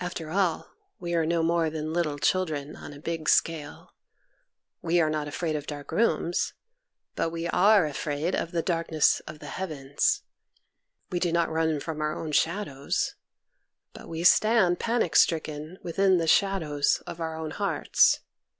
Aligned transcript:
After 0.00 0.28
all, 0.28 0.74
we 1.00 1.14
are 1.14 1.24
no 1.24 1.42
more 1.42 1.70
than 1.70 1.94
little 1.94 2.18
children 2.18 2.76
on 2.76 2.92
a 2.92 2.98
big 3.00 3.26
scale: 3.26 3.94
we 4.82 5.00
are 5.00 5.08
not 5.08 5.28
afraid 5.28 5.56
of 5.56 5.66
dark 5.66 5.92
rooms, 5.92 6.52
but 7.14 7.30
we 7.30 7.46
are 7.48 7.86
afraid 7.86 8.34
of 8.34 8.50
the 8.52 8.60
darkness 8.60 9.20
of 9.20 9.38
the 9.38 9.46
heavens; 9.46 10.20
we 11.10 11.18
do 11.18 11.32
not 11.32 11.48
run 11.48 11.80
from 11.80 12.02
our 12.02 12.14
own 12.14 12.32
shadows, 12.32 13.14
but 13.94 14.10
we 14.10 14.24
stand 14.24 14.78
panic 14.78 15.16
stricken 15.16 15.78
within 15.82 16.18
the 16.18 16.28
shadows 16.28 17.02
of 17.06 17.18
our 17.18 17.34
own 17.34 17.52
hearts. 17.52 18.20